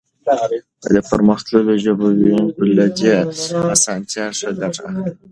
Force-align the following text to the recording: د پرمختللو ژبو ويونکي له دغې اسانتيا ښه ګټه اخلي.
د 0.93 0.95
پرمختللو 1.09 1.73
ژبو 1.83 2.07
ويونکي 2.19 2.63
له 2.77 2.85
دغې 2.97 3.17
اسانتيا 3.75 4.25
ښه 4.37 4.49
ګټه 4.59 4.81
اخلي. 4.89 5.11